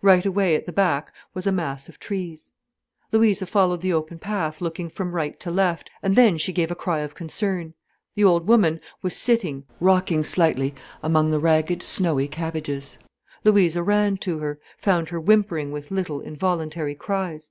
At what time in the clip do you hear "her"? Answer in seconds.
14.38-14.60, 15.08-15.18